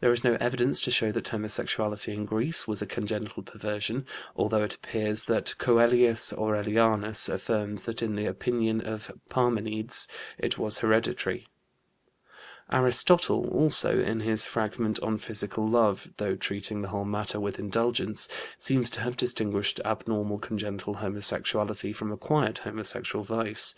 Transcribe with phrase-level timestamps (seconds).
[0.00, 4.62] There is no evidence to show that homosexuality in Greece was a congenital perversion, although
[4.64, 11.46] it appears that Coelius Aurelianus affirms that in the opinion of Parmenides it was hereditary.
[12.72, 18.28] Aristotle also, in his fragment on physical love, though treating the whole matter with indulgence,
[18.56, 23.74] seems to have distinguished abnormal congenital homosexuality from acquired homosexual vice.